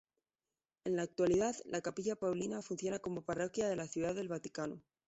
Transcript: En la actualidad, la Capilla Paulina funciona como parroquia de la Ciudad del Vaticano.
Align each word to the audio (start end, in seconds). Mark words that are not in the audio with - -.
En 0.83 0.95
la 0.95 1.03
actualidad, 1.03 1.55
la 1.65 1.81
Capilla 1.81 2.15
Paulina 2.15 2.63
funciona 2.63 2.97
como 2.97 3.21
parroquia 3.23 3.69
de 3.69 3.75
la 3.75 3.85
Ciudad 3.87 4.15
del 4.15 4.29
Vaticano. 4.29 4.81